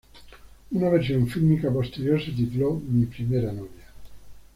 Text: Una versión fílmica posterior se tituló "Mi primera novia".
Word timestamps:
Una 0.71 0.89
versión 0.89 1.27
fílmica 1.27 1.69
posterior 1.71 2.19
se 2.19 2.31
tituló 2.31 2.73
"Mi 2.73 3.05
primera 3.05 3.51
novia". 3.51 3.85